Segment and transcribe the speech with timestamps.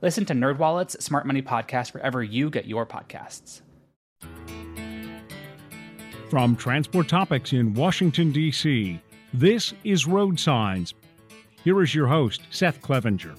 [0.00, 3.62] Listen to NerdWallet's Smart Money Podcast wherever you get your podcasts.
[6.30, 9.00] From Transport Topics in Washington, D.C.,
[9.32, 10.94] this is Road Signs.
[11.64, 13.34] Here is your host, Seth Clevenger.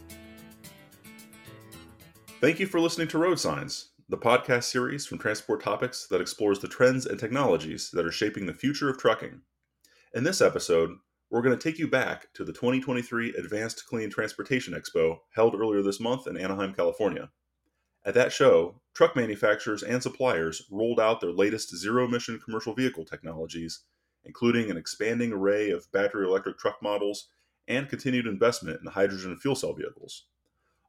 [2.41, 6.59] Thank you for listening to Road Signs, the podcast series from Transport Topics that explores
[6.59, 9.41] the trends and technologies that are shaping the future of trucking.
[10.13, 10.91] In this episode,
[11.29, 15.83] we're going to take you back to the 2023 Advanced Clean Transportation Expo held earlier
[15.83, 17.29] this month in Anaheim, California.
[18.03, 23.05] At that show, truck manufacturers and suppliers rolled out their latest zero emission commercial vehicle
[23.05, 23.81] technologies,
[24.23, 27.27] including an expanding array of battery electric truck models
[27.67, 30.25] and continued investment in hydrogen fuel cell vehicles.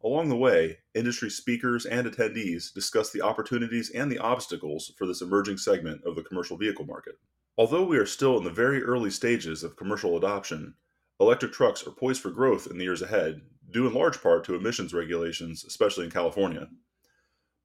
[0.02, 5.20] Along the way, industry speakers and attendees discussed the opportunities and the obstacles for this
[5.20, 7.18] emerging segment of the commercial vehicle market.
[7.58, 10.74] Although we are still in the very early stages of commercial adoption,
[11.18, 14.54] electric trucks are poised for growth in the years ahead, due in large part to
[14.54, 16.68] emissions regulations, especially in California.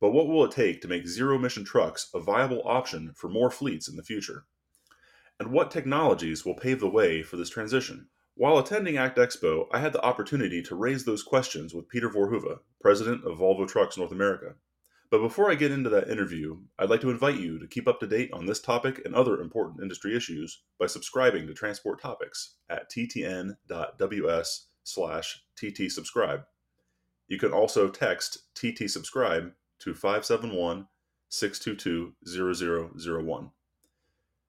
[0.02, 3.50] But what will it take to make zero emission trucks a viable option for more
[3.50, 4.46] fleets in the future?
[5.40, 8.10] And what technologies will pave the way for this transition?
[8.36, 12.60] While attending ACT Expo, I had the opportunity to raise those questions with Peter Voorhoeve,
[12.82, 14.56] president of Volvo Trucks North America.
[15.16, 18.02] But before I get into that interview, I'd like to invite you to keep up
[18.02, 22.56] to date on this topic and other important industry issues by subscribing to Transport Topics
[22.70, 26.44] at ttn.ws slash ttsubscribe.
[27.30, 28.80] You can also text TT
[29.80, 30.88] to 571
[31.30, 33.52] 622 0001.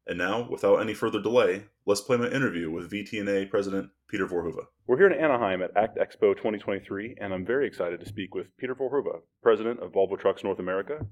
[0.06, 4.66] And now, without any further delay, let's play my interview with VTNA President Peter Voorhoeve.
[4.86, 8.56] We're here in Anaheim at ACT Expo 2023, and I'm very excited to speak with
[8.56, 11.04] Peter Voorhoeve, President of Volvo Trucks North America.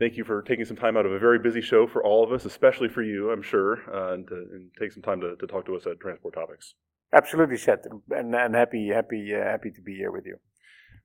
[0.00, 2.32] Thank you for taking some time out of a very busy show for all of
[2.32, 5.46] us, especially for you, I'm sure, uh, and, to, and, take some time to, to,
[5.46, 6.74] talk to us at Transport Topics.
[7.12, 10.38] Absolutely, Seth, and, and happy, happy, uh, happy to be here with you.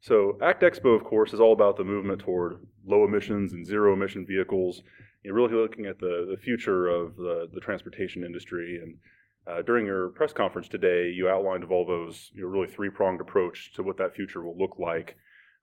[0.01, 3.93] So, ACT Expo, of course, is all about the movement toward low emissions and zero
[3.93, 4.83] emission vehicles.
[5.23, 8.79] You're really looking at the, the future of the, the transportation industry.
[8.81, 8.97] And
[9.47, 13.73] uh, during your press conference today, you outlined Volvo's you know, really three pronged approach
[13.73, 15.15] to what that future will look like.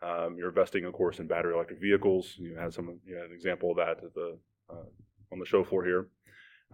[0.02, 2.34] Um, you're investing, of course, in battery electric vehicles.
[2.38, 4.36] You had some, you had an example of that at the
[4.68, 4.86] uh,
[5.30, 6.08] on the show floor here.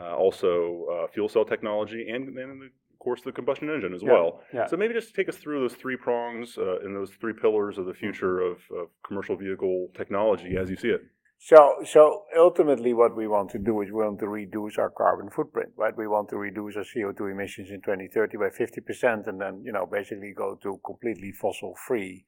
[0.01, 4.41] Uh, also, uh, fuel cell technology, and of course the combustion engine as yeah, well.
[4.53, 4.67] Yeah.
[4.67, 7.87] So maybe just take us through those three prongs uh, and those three pillars of
[7.87, 11.03] the future of, of commercial vehicle technology as you see it.
[11.41, 15.31] So, so ultimately, what we want to do is we want to reduce our carbon
[15.31, 15.97] footprint, right?
[15.97, 19.87] We want to reduce our CO2 emissions in 2030 by 50%, and then you know
[19.87, 22.25] basically go to completely fossil-free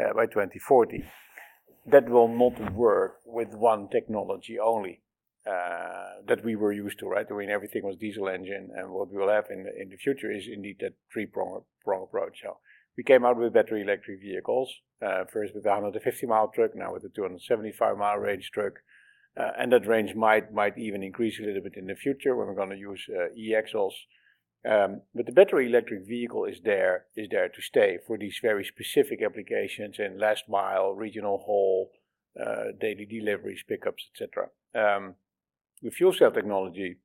[0.00, 1.04] uh, by 2040.
[1.86, 5.02] That will not work with one technology only
[5.46, 7.26] uh, that we were used to, right?
[7.30, 9.96] I mean, everything was diesel engine, and what we will have in the, in the
[9.96, 12.40] future is indeed that three-prong approach.
[12.42, 12.58] So
[12.96, 14.72] we came out with battery electric vehicles,
[15.02, 18.74] uh, first with the 150 mile truck, now with the 275 mile range truck.
[19.36, 22.46] Uh, and that range might might even increase a little bit in the future when
[22.46, 23.94] we're going to use uh, e-axles.
[24.66, 28.64] Um, but the battery electric vehicle is there is there to stay for these very
[28.64, 31.90] specific applications in last mile, regional haul,
[32.40, 34.48] uh, daily deliveries, pickups, etc.
[34.74, 35.16] Um,
[35.84, 36.96] the fuel cell technology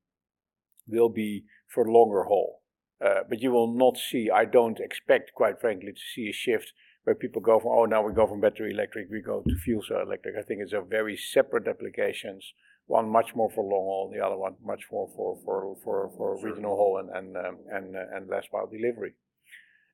[0.88, 2.64] will be for longer haul.
[3.06, 6.74] Uh, but you will not see, I don't expect, quite frankly, to see a shift
[7.04, 9.84] where people go from, oh, now we go from battery electric, we go to fuel
[9.88, 10.36] cell electric.
[10.38, 12.54] I think it's a very separate applications.
[12.88, 16.38] One much more for long haul, the other one much more for, for, for, for
[16.42, 19.14] regional haul and, and, um, and, uh, and last mile delivery.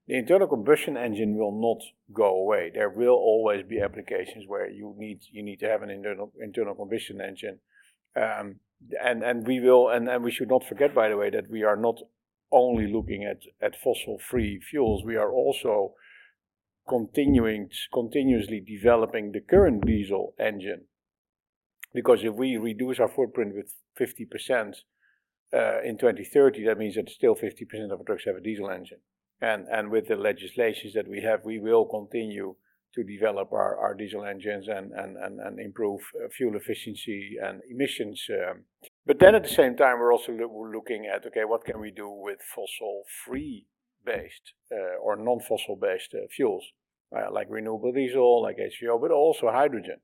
[0.08, 2.72] The internal combustion engine will not go away.
[2.74, 6.76] There will always be applications where you need you need to have an internal internal
[6.76, 7.58] combustion engine,
[8.16, 8.60] um,
[9.04, 11.64] and and we will and, and we should not forget, by the way, that we
[11.64, 11.98] are not
[12.52, 15.94] only looking at, at fossil free fuels, we are also
[16.88, 20.86] continuing continuously developing the current diesel engine.
[21.94, 24.76] Because if we reduce our footprint with 50%
[25.54, 29.00] uh, in 2030, that means that still 50% of our trucks have a diesel engine.
[29.42, 32.56] And, and with the legislations that we have, we will continue
[32.96, 37.62] to develop our, our diesel engines and, and, and, and improve uh, fuel efficiency and
[37.70, 38.26] emissions.
[38.30, 38.64] Um.
[39.06, 41.92] But then at the same time, we're also lo- looking at okay, what can we
[41.92, 43.68] do with fossil free
[44.06, 46.66] based uh, or non fossil based uh, fuels?
[47.16, 49.98] uh, like renewable diesel, like HVO, but also hydrogen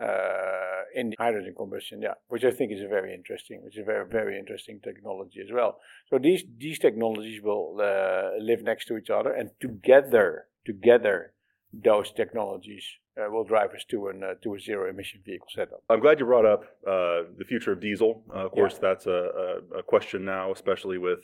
[0.00, 3.84] uh, in hydrogen combustion, yeah, which I think is a very interesting, which is a
[3.84, 5.78] very very interesting technology as well.
[6.10, 11.33] So these these technologies will uh, live next to each other, and together together
[11.82, 12.84] those technologies
[13.16, 15.82] uh, will drive us to an uh, to a zero emission vehicle setup.
[15.88, 18.22] I'm glad you brought up uh, the future of diesel.
[18.34, 18.88] Uh, of course, yeah.
[18.88, 21.20] that's a, a, a, question now, especially with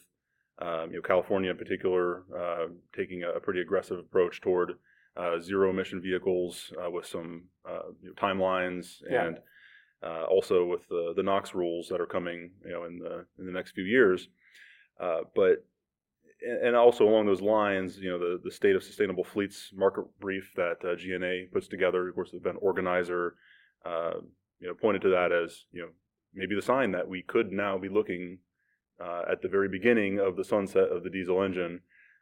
[0.61, 2.67] um, you know California in particular uh,
[2.97, 4.75] taking a, pretty aggressive approach toward
[5.17, 7.45] uh, zero emission vehicles with some
[8.03, 9.27] you know, timelines yeah.
[9.27, 9.39] and
[10.29, 13.53] also with the, the NOx rules that are coming you know in the in the
[13.53, 14.29] next few years.
[14.99, 15.65] but
[16.43, 20.51] and also along those lines, you know, the, the state of sustainable fleets market brief
[20.57, 23.35] that uh, GNA puts together, of course, the event organizer,
[23.85, 24.15] uh,
[24.59, 25.89] you know, pointed to that as, you know,
[26.35, 28.39] maybe the sign that we could now be looking
[29.03, 31.81] uh, at the very beginning of the sunset of the diesel engine.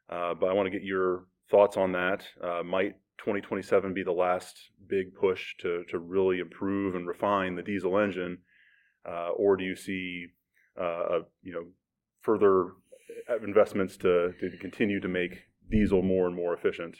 [0.09, 2.25] Uh, but I want to get your thoughts on that.
[2.43, 4.57] Uh, might 2027 be the last
[4.89, 8.39] big push to, to really improve and refine the diesel engine?
[9.09, 10.27] Uh, or do you see,
[10.77, 11.65] a, you know,
[12.23, 12.73] further
[13.43, 16.97] investments to, to continue to make diesel more and more efficient?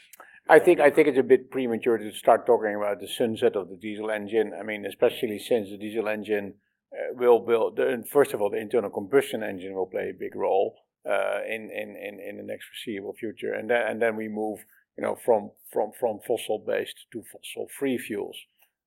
[0.47, 3.69] I think I think it's a bit premature to start talking about the sunset of
[3.69, 4.51] the diesel engine.
[4.59, 6.55] I mean, especially since the diesel engine
[6.91, 7.75] uh, will build.
[7.75, 10.75] The, first of all, the internal combustion engine will play a big role
[11.07, 14.59] uh, in, in, in in the next foreseeable future, and then and then we move,
[14.97, 18.37] you know, from from from fossil based to fossil free fuels.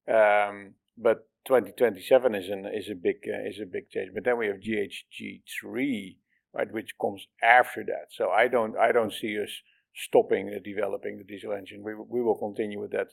[0.08, 4.10] Um, but 2027 is an is a big uh, is a big change.
[4.12, 6.18] But then we have GHG three
[6.54, 8.06] right, which comes after that.
[8.10, 9.50] So I don't I don't see us
[9.94, 11.82] stopping uh, developing the diesel engine.
[11.82, 13.08] We we will continue with that.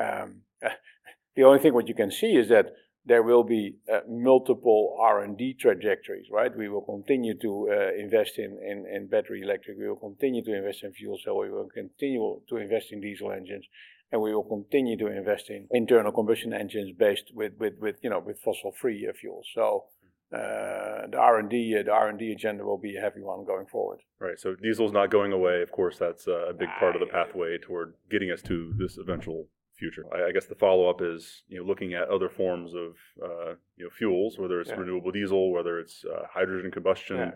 [0.00, 0.42] Um,
[1.36, 2.72] the only thing what you can see is that
[3.08, 6.54] there will be uh, multiple R&D trajectories, right?
[6.54, 9.78] We will continue to uh, invest in, in, in battery electric.
[9.78, 11.38] We will continue to invest in fuel cell.
[11.38, 13.64] We will continue to invest in diesel engines,
[14.12, 18.10] and we will continue to invest in internal combustion engines based with, with, with you
[18.10, 19.46] know with fossil free uh, fuels.
[19.54, 19.84] So
[20.30, 24.00] the R&D uh, the R&D agenda will be a heavy one going forward.
[24.20, 24.38] Right.
[24.38, 25.62] So diesel's not going away.
[25.62, 29.46] Of course, that's a big part of the pathway toward getting us to this eventual
[29.78, 30.04] future.
[30.12, 33.54] I, I guess the follow up is you know looking at other forms of uh,
[33.76, 34.76] you know fuels, whether it's yeah.
[34.76, 37.30] renewable diesel, whether it's uh, hydrogen combustion, yeah.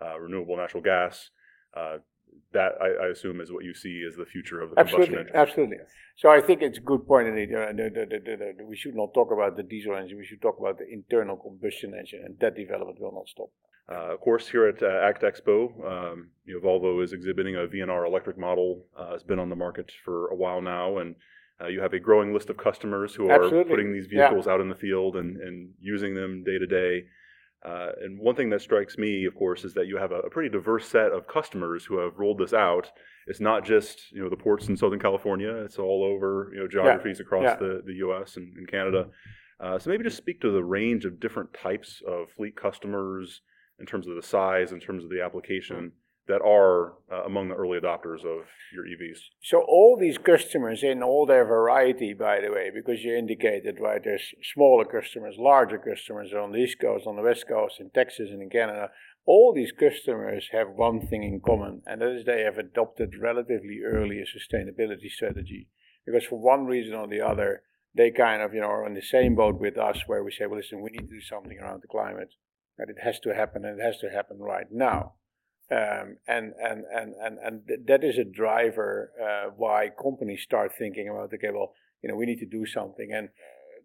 [0.00, 1.30] Uh, renewable natural gas.
[2.38, 5.16] Uh, that I, I, assume is what you see as the future of the absolutely,
[5.16, 5.48] combustion engine.
[5.48, 5.76] Absolutely.
[6.16, 7.26] So I think it's a good point.
[7.34, 10.18] That we should not talk about the diesel engine.
[10.18, 13.50] We should talk about the internal combustion engine, and that development will not stop.
[13.90, 17.60] Uh, of course, here at uh, ACT Expo, um, you know, Volvo is exhibiting a
[17.60, 18.84] VNR electric model.
[18.98, 21.14] Uh, it's been on the market for a while now, and
[21.60, 23.70] uh, you have a growing list of customers who are Absolutely.
[23.70, 24.52] putting these vehicles yeah.
[24.52, 27.04] out in the field and, and using them day to day.
[27.64, 30.30] Uh, and one thing that strikes me, of course, is that you have a, a,
[30.30, 32.88] pretty diverse set of customers who have rolled this out.
[33.26, 36.68] It's not just you know the ports in Southern California; it's all over you know
[36.68, 37.22] geographies yeah.
[37.24, 37.56] across yeah.
[37.56, 38.36] the, the U.S.
[38.36, 39.08] and, and Canada.
[39.60, 43.40] Uh, so maybe just speak to the range of different types of fleet customers
[43.80, 45.92] in terms of the size, in terms of the application.
[46.28, 49.18] That are uh, among the early adopters of your EVs?
[49.42, 54.02] So all these customers in all their variety, by the way, because you indicated right,
[54.04, 58.28] there's smaller customers, larger customers on the East Coast, on the West Coast, in Texas,
[58.30, 58.90] and in Canada.
[59.24, 63.80] All these customers have one thing in common, and that is they have adopted relatively
[63.82, 65.68] early a sustainability strategy.
[66.04, 67.62] Because for one reason or the other,
[67.94, 70.46] they kind of you know are in the same boat with us, where we say,
[70.46, 72.34] well, listen, we need to do something around the climate,
[72.78, 75.14] and it has to happen, and it has to happen right now.
[75.70, 81.08] Um, and, and, and, and, and that is a driver uh, why companies start thinking
[81.10, 83.12] about, okay, well, you know, we need to do something.
[83.12, 83.28] And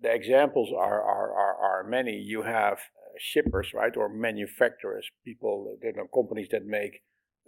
[0.01, 2.13] the examples are, are, are, are many.
[2.13, 7.01] You have uh, shippers, right, or manufacturers, people, you know, companies that make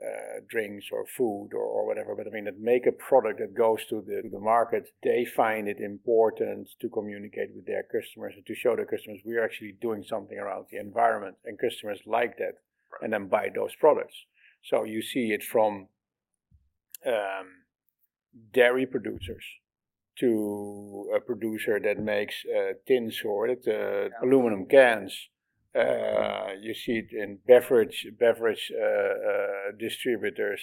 [0.04, 3.56] uh, drinks or food or, or whatever, but I mean, that make a product that
[3.56, 8.34] goes to the, to the market, they find it important to communicate with their customers
[8.36, 12.38] and to show their customers we're actually doing something around the environment, and customers like
[12.38, 12.56] that
[13.02, 14.16] and then buy those products.
[14.64, 15.88] So you see it from
[17.06, 17.48] um,
[18.54, 19.44] dairy producers
[20.20, 25.30] to a producer that makes uh, tin sorted uh, aluminum cans.
[25.78, 30.62] Uh, you see it in beverage beverage uh, uh, distributors,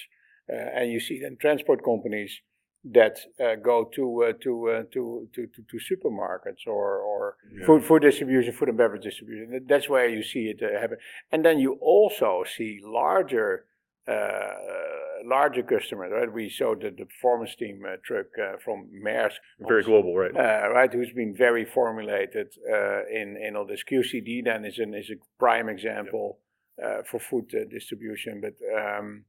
[0.50, 2.40] uh, and you see it in transport companies
[2.84, 7.64] that uh, go to, uh, to, uh, to, to, to, to supermarkets or, or yeah.
[7.64, 9.64] food, food distribution, food and beverage distribution.
[9.68, 10.96] That's where you see it uh, happen.
[11.30, 13.66] And then you also see larger
[14.08, 14.54] uh,
[15.24, 16.32] larger customers, right?
[16.32, 18.26] We showed the, the performance team uh, truck
[18.64, 19.36] from Maersk.
[19.60, 20.34] Very global, right?
[20.34, 22.48] right, who's been very formulated
[23.08, 23.84] in, in all this.
[23.88, 26.40] QCD then is, an, is a prime example
[26.76, 27.06] yep.
[27.06, 28.40] for food distribution.
[28.40, 29.24] But um,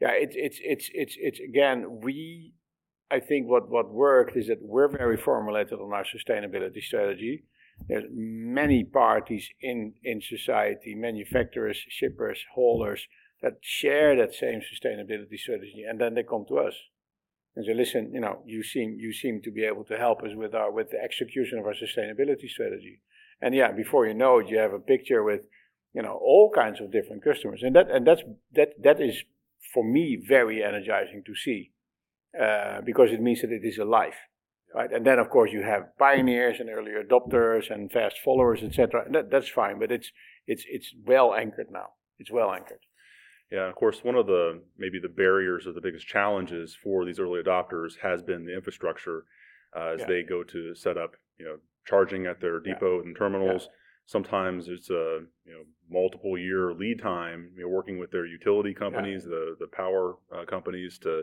[0.00, 2.52] yeah, it's, it's, it's, it's, it's again, we
[3.10, 7.44] I think what, what worked is that we're very formulated on our sustainability strategy.
[7.88, 13.06] There's many parties in, in society, manufacturers, shippers, haulers,
[13.42, 16.74] that share that same sustainability strategy, and then they come to us
[17.54, 20.34] and say, "Listen, you know, you seem you seem to be able to help us
[20.34, 23.02] with our with the execution of our sustainability strategy."
[23.42, 25.42] And yeah, before you know it, you have a picture with,
[25.92, 28.22] you know, all kinds of different customers, and that and that's
[28.54, 29.22] that that is
[29.72, 31.72] for me very energizing to see
[32.40, 34.14] uh, because it means that it is alive.
[34.74, 34.92] Right?
[34.92, 39.04] And then, of course, you have pioneers and early adopters and fast followers, etc.
[39.10, 40.10] That, that's fine, but it's
[40.46, 41.88] it's it's well anchored now.
[42.18, 42.80] It's well anchored.
[43.50, 47.20] Yeah, of course, one of the maybe the barriers or the biggest challenges for these
[47.20, 49.24] early adopters has been the infrastructure
[49.76, 50.06] uh, as yeah.
[50.06, 53.02] they go to set up, you know, charging at their depot yeah.
[53.02, 53.62] and terminals.
[53.62, 53.76] Yeah.
[54.06, 57.50] Sometimes it's a you know multiple year lead time.
[57.56, 61.22] You know, working with their utility companies, the the power uh, companies to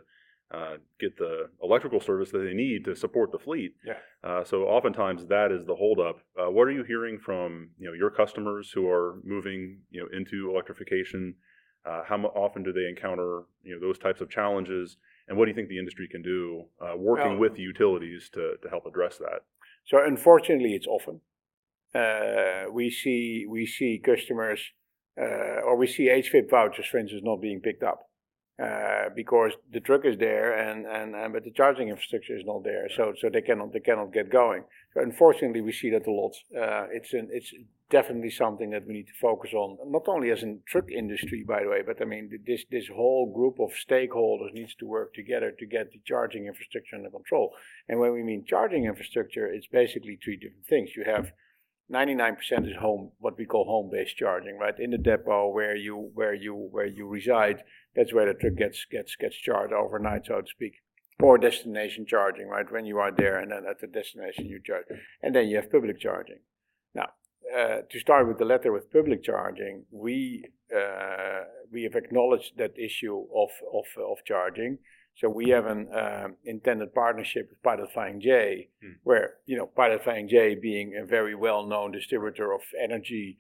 [0.53, 3.75] uh, get the electrical service that they need to support the fleet.
[3.86, 3.93] Yeah.
[4.24, 6.19] Uh, so oftentimes that is the holdup.
[6.39, 10.07] Uh, what are you hearing from you know your customers who are moving you know
[10.15, 11.36] into electrification?
[11.86, 14.98] Uh, how often do they encounter you know those types of challenges?
[15.27, 18.29] And what do you think the industry can do uh, working well, with the utilities
[18.33, 19.43] to, to help address that?
[19.86, 21.22] So unfortunately, it's often
[21.95, 24.62] uh, we see we see customers
[25.17, 28.10] or we see HVIP vouchers, for instance, not being picked up
[28.62, 32.63] uh, because the truck is there and, and, and but the charging infrastructure is not
[32.63, 34.63] there, so so they cannot they cannot get going.
[34.93, 36.36] So unfortunately, we see that a lot.
[36.55, 37.51] Uh, it's an, it's
[37.89, 41.63] definitely something that we need to focus on, not only as a truck industry, by
[41.63, 45.51] the way, but I mean this this whole group of stakeholders needs to work together
[45.57, 47.53] to get the charging infrastructure under control.
[47.89, 50.91] And when we mean charging infrastructure, it's basically three different things.
[50.95, 51.31] You have
[51.91, 54.79] 99% is home, what we call home-based charging, right?
[54.79, 57.63] In the depot where you where you where you reside,
[57.96, 60.74] that's where the truck gets gets gets charged overnight, so to speak.
[61.22, 62.70] Or destination charging, right?
[62.70, 64.86] When you are there and then at the destination you charge,
[65.22, 66.40] and then you have public charging.
[66.96, 67.10] Now,
[67.56, 70.46] uh, to start with the letter with public charging, we
[70.76, 74.80] uh, we have acknowledged that issue of of of charging
[75.16, 78.96] so we have an um, intended partnership with Pilot Flying J, mm.
[79.04, 83.38] where you know Pilot Flying J being a very well-known distributor of energy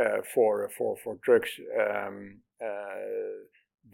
[0.00, 3.42] uh, for for for trucks, um, uh,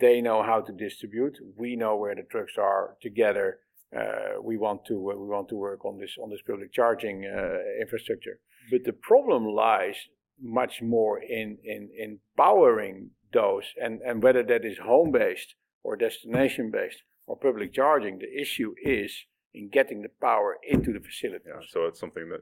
[0.01, 1.39] they know how to distribute.
[1.57, 2.97] We know where the trucks are.
[3.01, 3.59] Together,
[3.97, 7.59] uh, we want to we want to work on this on this public charging uh,
[7.81, 8.39] infrastructure.
[8.71, 9.97] But the problem lies
[10.41, 15.97] much more in in in powering those, and and whether that is home based or
[15.97, 18.19] destination based or public charging.
[18.19, 21.47] The issue is in getting the power into the facilities.
[21.47, 22.41] Yeah, so it's something that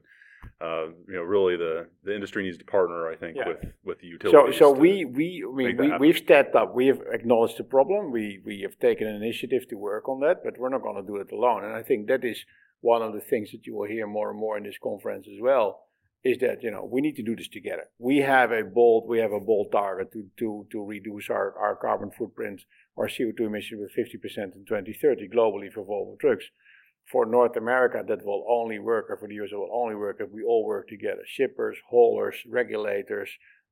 [0.61, 3.09] uh, you know really the, the industry needs to partner.
[3.09, 3.47] I think yeah.
[3.47, 4.55] with with the utilities.
[4.55, 6.73] So so we we I mean, we we've stepped up.
[6.75, 8.11] We have acknowledged the problem.
[8.11, 11.07] We we have taken an initiative to work on that, but we're not going to
[11.07, 11.63] do it alone.
[11.63, 12.45] And I think that is
[12.81, 15.39] one of the things that you will hear more and more in this conference as
[15.41, 15.87] well
[16.23, 17.89] is that you know we need to do this together.
[17.97, 21.75] We have a bold we have a bold target to to to reduce our, our
[21.75, 22.61] carbon footprint,
[22.97, 26.45] our CO2 emissions with 50% in 2030 globally for Volvo trucks.
[27.11, 30.17] For North America, that will only work, or for the US, it will only work
[30.21, 33.29] if we all work together: shippers, haulers, regulators,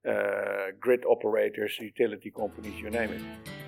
[0.07, 3.58] uh, grid operators, utility companies, you name it.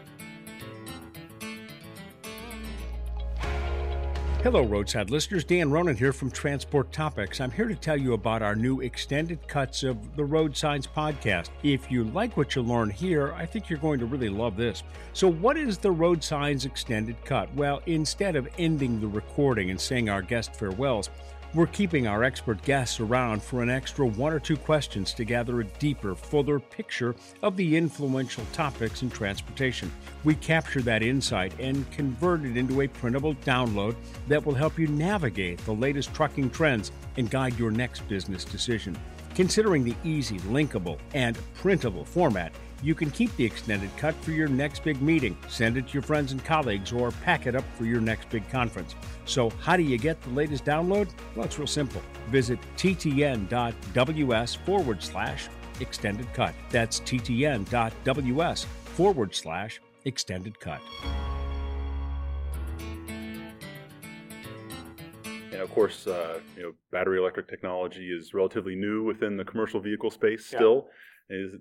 [4.43, 5.43] Hello, roadside listeners.
[5.43, 7.39] Dan Ronan here from Transport Topics.
[7.39, 11.49] I'm here to tell you about our new extended cuts of the Road Signs podcast.
[11.61, 14.81] If you like what you learn here, I think you're going to really love this.
[15.13, 17.53] So, what is the Road Signs extended cut?
[17.53, 21.11] Well, instead of ending the recording and saying our guest farewells,
[21.53, 25.59] we're keeping our expert guests around for an extra one or two questions to gather
[25.59, 29.91] a deeper, fuller picture of the influential topics in transportation.
[30.23, 33.95] We capture that insight and convert it into a printable download
[34.29, 38.97] that will help you navigate the latest trucking trends and guide your next business decision.
[39.35, 44.47] Considering the easy, linkable, and printable format, you can keep the extended cut for your
[44.47, 47.85] next big meeting, send it to your friends and colleagues, or pack it up for
[47.85, 48.95] your next big conference.
[49.25, 51.09] So, how do you get the latest download?
[51.35, 52.01] Well, it's real simple.
[52.29, 55.47] Visit ttn.ws forward slash
[55.79, 56.53] extended cut.
[56.69, 60.81] That's ttn.ws forward slash extended cut.
[65.61, 69.79] And of course, uh, you know, battery electric technology is relatively new within the commercial
[69.79, 70.87] vehicle space still.
[70.87, 70.93] Yeah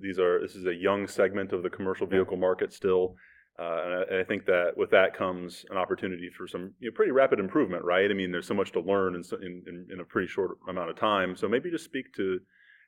[0.00, 3.14] these are this is a young segment of the commercial vehicle market still,
[3.58, 6.90] uh, and, I, and, I, think that with that comes an opportunity for some you
[6.90, 8.10] know, pretty rapid improvement, right?
[8.10, 10.96] I mean, there's so much to learn in, in, in a pretty short amount of
[10.96, 11.36] time.
[11.36, 12.40] So maybe just speak to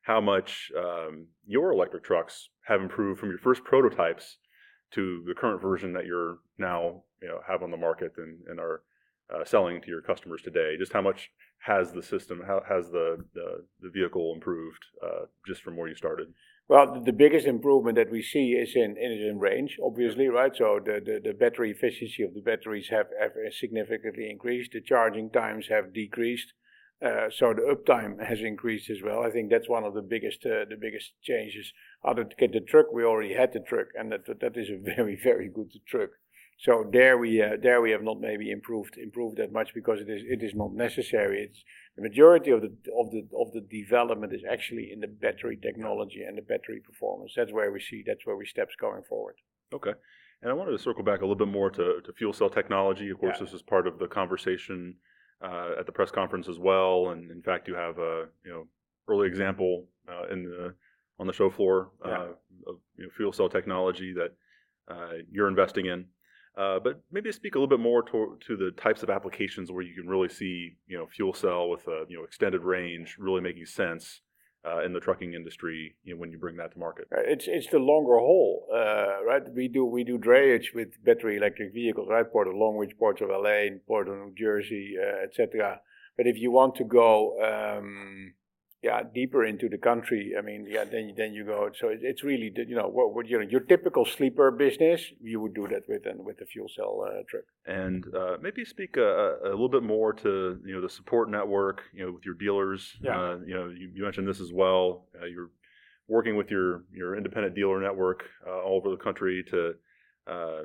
[0.02, 4.38] how much um, your electric trucks have improved from your first prototypes
[4.94, 8.58] to the current version that you're now you know have on the market and, and
[8.58, 8.82] are
[9.34, 10.76] uh, selling to your customers today?
[10.78, 11.30] Just how much
[11.66, 15.94] has the system, how has the the, the vehicle improved uh, just from where you
[15.94, 16.28] started?
[16.68, 20.54] Well, the biggest improvement that we see is in is in range, obviously, right?
[20.56, 24.72] So the, the, the battery efficiency of the batteries have, have significantly increased.
[24.72, 26.52] The charging times have decreased.
[27.04, 29.24] Uh, so the uptime has increased as well.
[29.24, 31.72] I think that's one of the biggest uh, the biggest changes.
[32.04, 35.16] Other get the truck, we already had the truck, and that that is a very
[35.20, 36.10] very good truck.
[36.62, 40.08] So there we uh, there we have not maybe improved improved that much because it
[40.08, 41.42] is it is not necessary.
[41.42, 41.64] It's
[41.96, 46.22] the majority of the of the of the development is actually in the battery technology
[46.22, 47.32] and the battery performance.
[47.36, 49.34] That's where we see that's where we steps going forward.
[49.74, 49.92] Okay.
[50.40, 53.10] And I wanted to circle back a little bit more to, to fuel cell technology.
[53.10, 53.44] Of course, yeah.
[53.44, 54.94] this is part of the conversation
[55.40, 57.10] uh, at the press conference as well.
[57.10, 58.68] And in fact, you have a you know
[59.08, 60.74] early example uh, in the
[61.18, 62.16] on the show floor uh, yeah.
[62.68, 64.32] of you know, fuel cell technology that
[64.88, 66.04] uh, you're investing in.
[66.56, 69.82] Uh, but maybe speak a little bit more to, to the types of applications where
[69.82, 73.40] you can really see, you know, fuel cell with a you know extended range really
[73.40, 74.20] making sense
[74.64, 77.08] uh, in the trucking industry you know, when you bring that to market.
[77.10, 79.42] It's it's the longer haul, uh, right?
[79.54, 82.30] We do we do drayage with battery electric vehicles, right?
[82.30, 85.80] Port of Long Beach, Port of LA, Port of New Jersey, uh, etc.
[86.16, 88.34] But if you want to go um,
[88.82, 92.52] yeah deeper into the country i mean yeah then then you go so it's really
[92.66, 96.04] you know what, what you know your typical sleeper business you would do that with
[96.06, 99.82] and with the fuel cell uh, truck and uh, maybe speak a, a, little bit
[99.82, 102.96] more to you know the support network you know with your dealers.
[103.00, 103.18] Yeah.
[103.18, 105.06] Uh, you know you, you, mentioned this as well.
[105.20, 105.50] Uh, you're
[106.08, 109.74] working with your your independent dealer network uh, all over the country to
[110.26, 110.62] uh,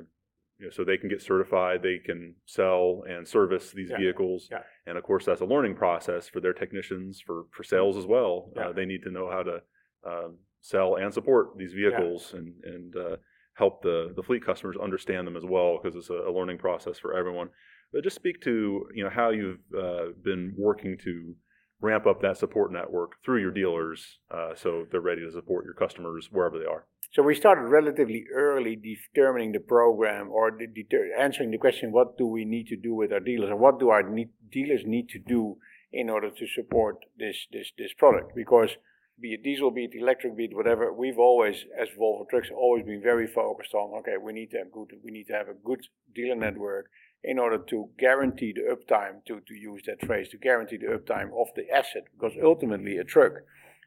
[0.58, 3.98] you know, so they can get certified, they can sell and service these yeah.
[3.98, 4.62] vehicles, yeah.
[4.86, 8.50] and of course that's a learning process for their technicians for for sales as well.
[8.56, 8.68] Yeah.
[8.68, 9.62] Uh, they need to know how to
[10.08, 10.28] uh,
[10.60, 13.16] sell and support these vehicles and and uh,
[13.54, 16.98] help the the fleet customers understand them as well because it's a, a, learning process
[16.98, 17.48] for everyone.
[17.92, 21.34] But just speak to you know how you've uh, been working to
[21.80, 25.74] ramp up that support network through your dealers uh, so they're ready to support your
[25.74, 26.86] customers wherever they are.
[27.10, 32.26] So we started relatively early determining the program or deter- answering the question what do
[32.26, 34.02] we need to do with our dealers and what do our
[34.50, 35.56] dealers need to do
[35.90, 38.76] in order to support this, this, this product because
[39.20, 42.84] be it diesel, be it electric, be it whatever, we've always, as Volvo Trucks, always
[42.84, 43.98] been very focused on.
[44.00, 46.90] Okay, we need to have good, we need to have a good dealer network
[47.24, 51.30] in order to guarantee the uptime, to, to use that phrase, to guarantee the uptime
[51.36, 52.04] of the asset.
[52.12, 53.32] Because ultimately, a truck,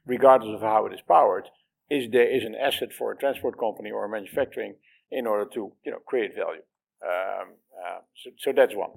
[0.06, 1.48] regardless of how it is powered,
[1.92, 4.76] is there is an asset for a transport company or a manufacturing
[5.12, 6.66] in order to you know create value.
[7.04, 7.48] Um,
[7.84, 8.92] uh, so, so that's one.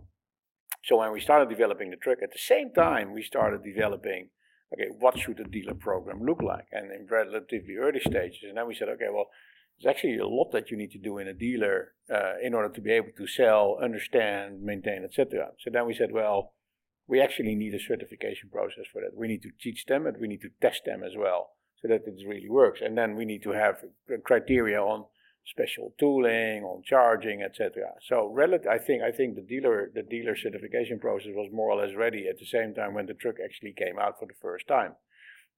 [0.85, 4.29] So when we started developing the truck, at the same time we started developing,
[4.73, 8.45] okay, what should a dealer program look like, and in relatively early stages.
[8.49, 9.29] And then we said, okay, well,
[9.81, 12.69] there's actually a lot that you need to do in a dealer uh, in order
[12.69, 15.49] to be able to sell, understand, maintain, etc.
[15.59, 16.53] So then we said, well,
[17.07, 19.17] we actually need a certification process for that.
[19.17, 21.51] We need to teach them, and we need to test them as well,
[21.85, 22.81] so that it really works.
[22.83, 23.77] And then we need to have
[24.25, 25.05] criteria on
[25.47, 27.93] special tooling, on charging, etc.
[28.09, 31.85] So, relative, I think I think the dealer the dealer certification process was more or
[31.85, 34.67] less ready at the same time when the truck actually came out for the first
[34.67, 34.93] time.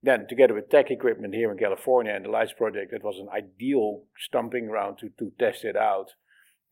[0.03, 3.29] Then, together with TEC Equipment here in California and the Lights Project, it was an
[3.29, 6.11] ideal stumping ground to, to test it out.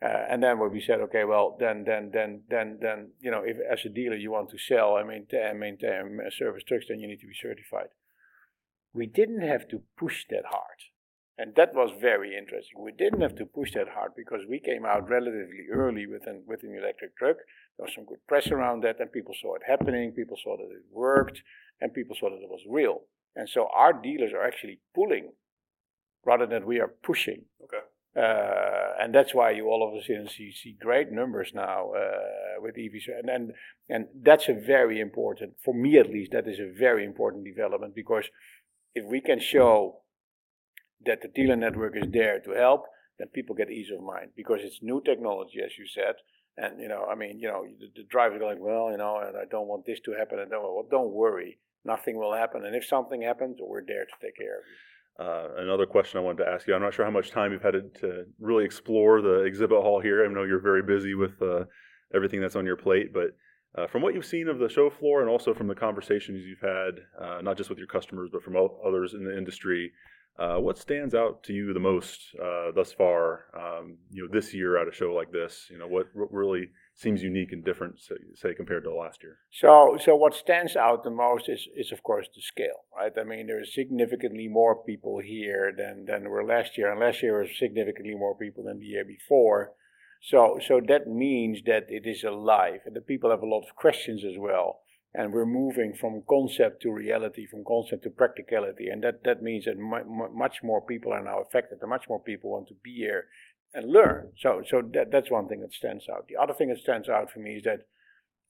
[0.04, 3.41] Uh, and then when we said, okay, well, then, then, then, then, then, you know,
[3.44, 7.08] if as a dealer you want to sell and maintain, maintain service trucks, then you
[7.08, 7.88] need to be certified.
[8.95, 10.79] We didn't have to push that hard.
[11.38, 12.81] And that was very interesting.
[12.81, 16.43] We didn't have to push that hard because we came out relatively early with an,
[16.47, 17.36] with an electric truck.
[17.77, 20.13] There was some good press around that, and people saw it happening.
[20.13, 21.41] People saw that it worked,
[21.81, 23.01] and people saw that it was real.
[23.36, 25.34] And so our dealers are actually pulling
[26.25, 27.43] rather than we are pushing.
[27.62, 27.84] Okay.
[28.17, 32.62] Uh, and that's why you all of a sudden see, see great numbers now uh,
[32.62, 33.10] with EVs.
[33.19, 33.51] And, and,
[33.89, 37.93] and that's a very important, for me at least, that is a very important development
[37.93, 38.29] because
[38.95, 40.01] if we can show
[41.05, 42.86] that the dealer network is there to help,
[43.19, 46.15] then people get ease of mind because it's new technology, as you said.
[46.58, 49.38] And, you know, I mean, you know, the, the driver's going, well, you know, and
[49.38, 50.39] I don't want this to happen.
[50.39, 52.65] And don't, well, don't worry nothing will happen.
[52.65, 54.77] And if something happens, we're there to take care of you.
[55.17, 56.75] Uh, another question I wanted to ask you.
[56.75, 60.25] I'm not sure how much time you've had to really explore the exhibit hall here.
[60.25, 61.65] I know you're very busy with uh,
[62.13, 63.27] everything that's on your plate, but
[63.78, 66.60] uh, from what you've seen of the show floor and also from the conversations you've
[66.60, 69.92] had, uh, not just with your customers, but from others in the industry,
[70.38, 73.46] uh, what stands out to you the most uh, thus far?
[73.54, 76.72] Um, you know, this year at a show like this, you know, what, what really
[76.94, 79.38] seems unique and different, say, say, compared to last year?
[79.52, 83.14] So, so what stands out the most is, is of course the scale, right?
[83.18, 87.24] I mean, there's significantly more people here than than there were last year, and last
[87.24, 89.72] year was significantly more people than the year before.
[90.26, 93.76] So, so that means that it is alive, and the people have a lot of
[93.76, 94.80] questions as well.
[95.14, 99.66] And we're moving from concept to reality, from concept to practicality, and that, that means
[99.66, 102.96] that mu- much more people are now affected, and much more people want to be
[102.96, 103.26] here
[103.76, 104.32] and learn.
[104.40, 106.28] So, so that, that's one thing that stands out.
[106.28, 107.86] The other thing that stands out for me is that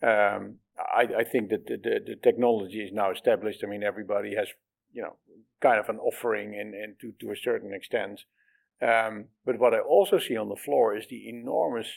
[0.01, 3.63] um, I, I, think that the, the, the, technology is now established.
[3.63, 4.47] I mean, everybody has,
[4.93, 5.17] you know,
[5.61, 8.21] kind of an offering and, and to, to a certain extent.
[8.81, 11.87] Um, but what I also see on the floor is the enormous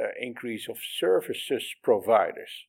[0.00, 2.66] uh, increase of services providers.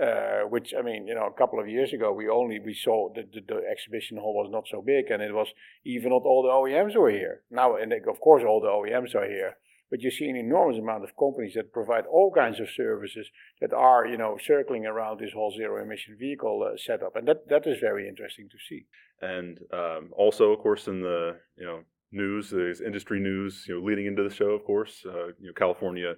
[0.00, 3.08] Uh, which I mean, you know, a couple of years ago, we only we saw
[3.16, 5.48] that the, the, exhibition hall was not so big, and it was
[5.84, 7.42] even not all the OEMs were here.
[7.50, 9.56] Now, and of course, all the OEMs are here,
[9.90, 13.28] but you see an enormous amount of companies that provide all kinds of services
[13.60, 17.48] that are, you know, circling around this whole zero emission vehicle uh, setup, and that
[17.48, 18.86] that is very interesting to see.
[19.20, 21.80] And um, also, of course, in the you know
[22.12, 25.52] news, there's industry news, you know, leading into the show, of course, uh, you know,
[25.56, 26.14] California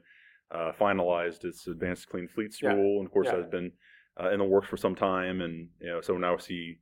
[0.50, 2.72] uh, finalized its advanced clean fleets yeah.
[2.72, 3.36] rule, and of course yeah.
[3.36, 3.72] that has been
[4.20, 6.78] uh, in the works for some time, and you know so now we see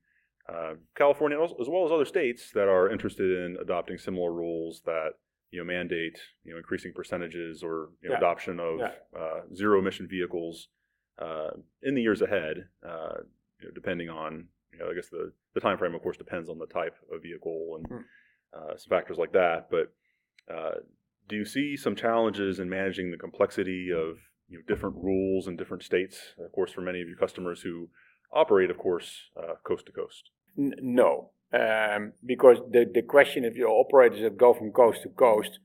[0.49, 5.11] uh, California as well as other states that are interested in adopting similar rules that
[5.51, 8.19] you know mandate you know increasing percentages or you know, yeah.
[8.19, 10.69] adoption of uh, zero emission vehicles
[11.21, 11.51] uh,
[11.83, 13.19] in the years ahead, uh,
[13.61, 16.49] you know, depending on you know I guess the the time frame of course depends
[16.49, 18.05] on the type of vehicle and mm.
[18.53, 19.93] Some factors like that, but
[21.29, 24.17] do you see some challenges in managing the complexity of
[24.49, 26.35] you know, different rules in different states?
[26.45, 27.89] Of course, for many of your customers who
[28.33, 30.31] operate, of course, uh, coast to coast.
[30.57, 35.11] N- no, um, because the the question if your operators that go from coast to
[35.11, 35.59] coast,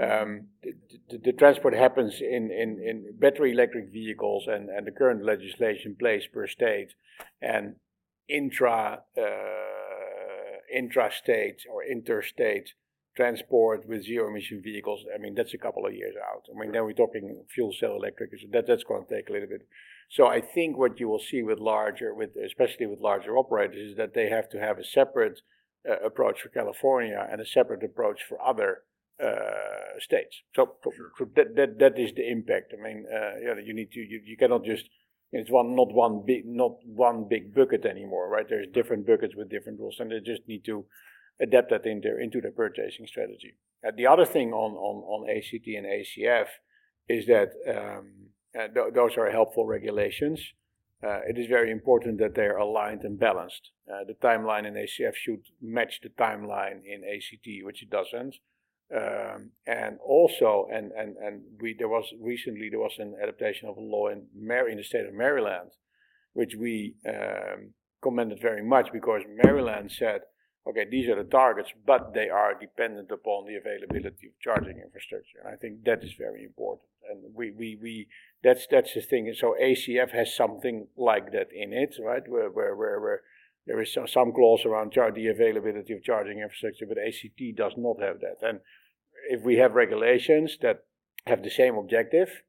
[0.00, 0.72] um, the,
[1.10, 5.96] the, the, transport happens in, in, in battery electric vehicles, and, and the current legislation
[5.98, 6.94] plays per state,
[7.42, 7.76] and
[8.28, 9.79] intra uh,
[10.74, 12.74] intrastate or interstate
[13.16, 16.44] transport with zero emission vehicles, I mean, that's a couple of years out.
[16.50, 19.32] I mean, then we're talking fuel cell electric, so that, that's going to take a
[19.32, 19.66] little bit.
[20.10, 23.96] So I think what you will see with larger, with especially with larger operators, is
[23.96, 25.40] that they have to have a separate
[25.88, 28.82] uh, approach for California and a separate approach for other
[29.22, 30.42] uh, states.
[30.56, 31.12] So, sure.
[31.18, 32.72] so, that, that that is the impact.
[32.76, 34.86] I mean, uh, you, know, you need to you, you cannot just
[35.32, 38.46] it's one not one big not one big bucket anymore, right?
[38.48, 40.84] There's different buckets with different rules, and they just need to
[41.40, 43.56] adapt that into, into their purchasing strategy.
[43.86, 46.46] Uh, the other thing on, on, on ACT and ACF
[47.08, 48.12] is that um,
[48.58, 50.40] uh, th- those are helpful regulations.
[51.02, 53.70] Uh, it is very important that they are aligned and balanced.
[53.90, 58.36] Uh, the timeline in ACF should match the timeline in ACT, which it doesn't.
[58.94, 63.76] Um, and also, and, and, and we there was recently there was an adaptation of
[63.76, 65.70] a law in Mar- in the state of Maryland,
[66.32, 67.70] which we um,
[68.02, 70.22] commended very much because Maryland said
[70.68, 75.38] okay, these are the targets, but they are dependent upon the availability of charging infrastructure.
[75.44, 76.88] And I think that is very important.
[77.08, 78.08] And we, we, we
[78.42, 79.28] that's that's the thing.
[79.28, 82.22] And So ACF has something like that in it, right?
[82.28, 83.20] Where where where, where
[83.66, 88.00] there is some, clause around char- the availability of charging infrastructure, but ACT does not
[88.00, 88.38] have that.
[88.42, 88.60] And
[89.28, 90.84] if we have regulations that
[91.26, 92.42] have the same objective,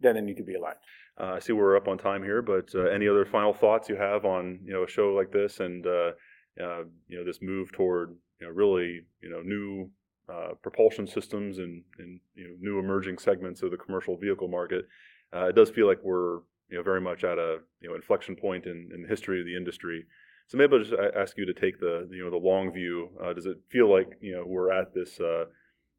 [0.00, 0.76] then they need to be aligned.
[1.18, 3.96] Uh, I see we're up on time here, but uh, any other final thoughts you
[3.96, 6.12] have on you know a show like this and uh,
[6.60, 9.90] uh, you know, this move toward you know, really you know new
[10.32, 14.86] uh, propulsion systems and, and you know, new emerging segments of the commercial vehicle market,
[15.34, 18.34] uh, it does feel like we're you know very much at a you know inflection
[18.34, 20.04] point in, in the history of the industry.
[20.48, 23.10] So maybe I'll just ask you to take the you know the long view.
[23.34, 25.20] Does it feel like you know we're at this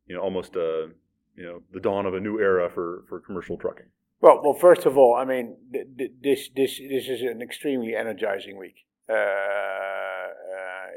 [0.08, 0.88] you know almost uh,
[1.36, 3.88] you know the dawn of a new era for for commercial trucking?
[4.22, 7.96] Well, well, first of all, I mean th- th- this this this is an extremely
[7.96, 8.86] energizing week.
[9.10, 10.02] Uh,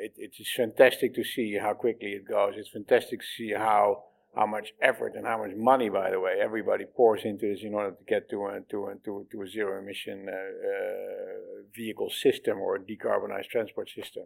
[0.05, 2.55] it, it is fantastic to see how quickly it goes.
[2.57, 6.35] It's fantastic to see how how much effort and how much money, by the way,
[6.43, 9.47] everybody pours into this in order to get to a to a, to, to a
[9.47, 14.25] zero emission uh, uh, vehicle system or a decarbonized transport system.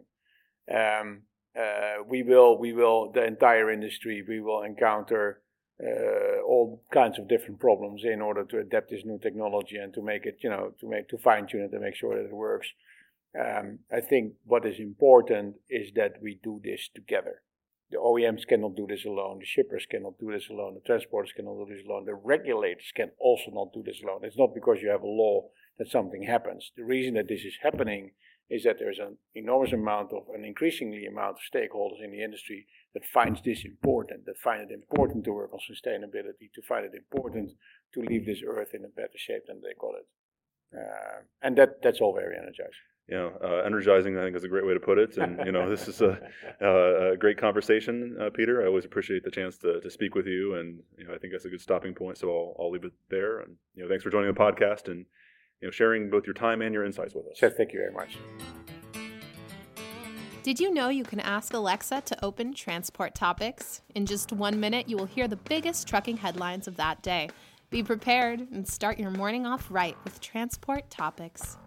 [0.69, 1.21] Um,
[1.59, 5.41] uh, we will we will the entire industry we will encounter
[5.83, 10.01] uh, all kinds of different problems in order to adapt this new technology and to
[10.01, 12.33] make it you know to make to fine tune it to make sure that it
[12.33, 12.67] works.
[13.39, 17.43] Um, I think what is important is that we do this together.
[17.91, 19.39] The OEMs cannot do this alone.
[19.39, 20.75] The shippers cannot do this alone.
[20.75, 22.05] The transporters cannot do this alone.
[22.05, 24.21] The regulators can also not do this alone.
[24.23, 26.71] It's not because you have a law that something happens.
[26.75, 28.11] The reason that this is happening
[28.49, 32.65] is that there's an enormous amount of, an increasingly amount of stakeholders in the industry
[32.93, 36.95] that finds this important, that find it important to work on sustainability, to find it
[36.95, 37.51] important
[37.93, 40.07] to leave this earth in a better shape than they got it.
[40.75, 42.73] Uh, and that, that's all very energizing.
[43.07, 44.17] you know, uh, energizing.
[44.17, 45.17] I think is a great way to put it.
[45.17, 46.19] And you know, this is a,
[47.13, 48.63] a great conversation, uh, Peter.
[48.63, 51.33] I always appreciate the chance to, to speak with you, and you know, I think
[51.33, 52.17] that's a good stopping point.
[52.17, 53.39] So I'll, I'll leave it there.
[53.39, 55.05] And you know, thanks for joining the podcast and
[55.61, 57.37] you know, sharing both your time and your insights with us.
[57.37, 58.17] Sure, thank you very much.
[60.41, 63.81] Did you know you can ask Alexa to open transport topics?
[63.93, 67.29] In just one minute, you will hear the biggest trucking headlines of that day.
[67.69, 71.57] Be prepared and start your morning off right with transport topics.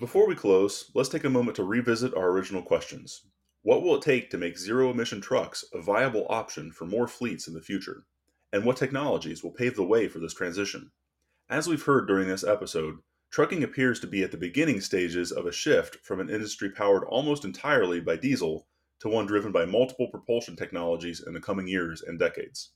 [0.00, 3.22] Before we close, let's take a moment to revisit our original questions.
[3.62, 7.48] What will it take to make zero emission trucks a viable option for more fleets
[7.48, 8.04] in the future?
[8.54, 10.92] And what technologies will pave the way for this transition?
[11.50, 12.98] As we've heard during this episode,
[13.32, 17.02] trucking appears to be at the beginning stages of a shift from an industry powered
[17.02, 18.68] almost entirely by diesel
[19.00, 22.70] to one driven by multiple propulsion technologies in the coming years and decades.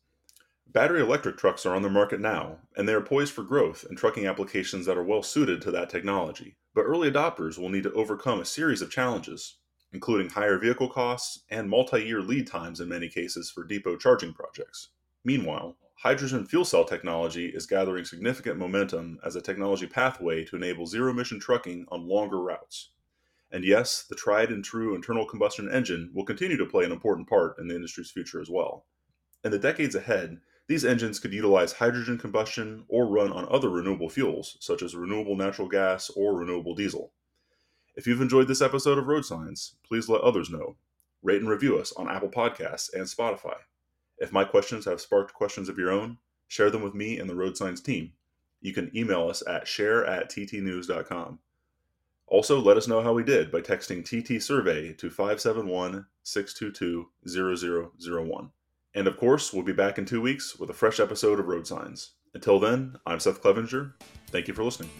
[0.66, 3.94] Battery electric trucks are on the market now, and they are poised for growth in
[3.94, 6.56] trucking applications that are well suited to that technology.
[6.74, 9.58] But early adopters will need to overcome a series of challenges,
[9.92, 14.34] including higher vehicle costs and multi year lead times in many cases for depot charging
[14.34, 14.88] projects.
[15.28, 20.86] Meanwhile, hydrogen fuel cell technology is gathering significant momentum as a technology pathway to enable
[20.86, 22.92] zero emission trucking on longer routes.
[23.52, 27.28] And yes, the tried and true internal combustion engine will continue to play an important
[27.28, 28.86] part in the industry's future as well.
[29.44, 34.08] In the decades ahead, these engines could utilize hydrogen combustion or run on other renewable
[34.08, 37.12] fuels, such as renewable natural gas or renewable diesel.
[37.96, 40.76] If you've enjoyed this episode of Road Signs, please let others know.
[41.22, 43.56] Rate and review us on Apple Podcasts and Spotify.
[44.18, 47.36] If my questions have sparked questions of your own, share them with me and the
[47.36, 48.12] Road Signs team.
[48.60, 51.38] You can email us at share at ttnews.com.
[52.26, 57.08] Also, let us know how we did by texting TT Survey to 571 622
[58.06, 58.50] 0001.
[58.94, 61.66] And of course, we'll be back in two weeks with a fresh episode of Road
[61.66, 62.10] Signs.
[62.34, 63.94] Until then, I'm Seth Clevenger.
[64.26, 64.90] Thank you for listening.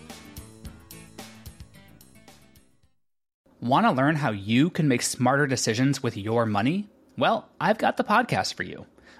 [3.61, 6.89] Want to learn how you can make smarter decisions with your money?
[7.19, 8.87] Well, I've got the podcast for you.